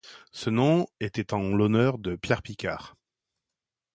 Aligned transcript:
Ce 0.31 0.49
nom 0.49 0.87
était 0.99 1.31
en 1.31 1.49
l'honneur 1.53 1.99
de 1.99 2.15
Pierre 2.15 2.41
Picard. 2.41 2.95